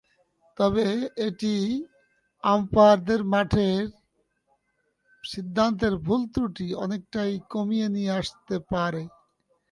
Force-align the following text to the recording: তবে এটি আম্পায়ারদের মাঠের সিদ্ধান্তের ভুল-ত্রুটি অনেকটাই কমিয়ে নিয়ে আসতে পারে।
তবে 0.57 0.85
এটি 1.27 1.53
আম্পায়ারদের 2.43 3.21
মাঠের 3.33 3.81
সিদ্ধান্তের 5.23 5.93
ভুল-ত্রুটি 6.05 6.67
অনেকটাই 6.75 7.33
কমিয়ে 7.49 7.87
নিয়ে 7.89 8.11
আসতে 8.11 8.55
পারে। 8.71 9.03